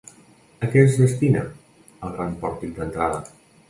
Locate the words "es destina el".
0.85-2.19